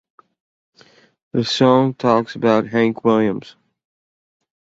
The 1.31 1.43
song 1.43 1.93
talks 1.93 2.33
about 2.33 2.65
Hank 2.65 3.05
Williams. 3.05 3.55